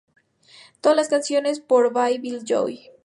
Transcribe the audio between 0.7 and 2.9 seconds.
Todas las canciones por by Billy Joel.